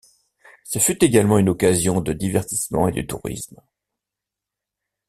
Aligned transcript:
Ce 0.63 0.79
fut 0.79 1.03
également 1.03 1.37
une 1.37 1.49
occasion 1.49 2.01
de 2.01 2.11
divertissement 2.11 2.87
et 2.87 2.91
de 2.91 3.03
tourisme. 3.03 3.61